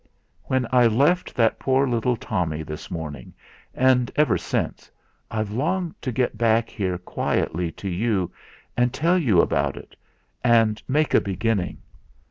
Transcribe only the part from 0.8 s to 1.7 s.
left that